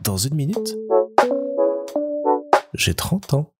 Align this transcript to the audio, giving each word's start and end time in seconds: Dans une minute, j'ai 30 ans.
Dans 0.00 0.16
une 0.16 0.34
minute, 0.34 0.76
j'ai 2.74 2.94
30 2.94 3.34
ans. 3.34 3.52